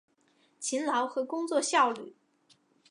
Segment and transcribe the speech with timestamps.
[0.59, 2.15] 勤劳和工作效率